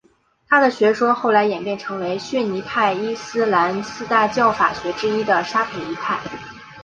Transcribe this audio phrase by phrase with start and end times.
[0.47, 6.19] 他的学说后来演变成为逊尼派伊斯兰四大教法学之一的沙斐仪派。